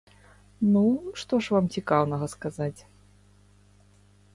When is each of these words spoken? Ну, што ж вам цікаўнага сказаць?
Ну, 0.73 0.83
што 1.23 1.33
ж 1.47 1.57
вам 1.57 1.65
цікаўнага 1.77 2.25
сказаць? 2.37 2.77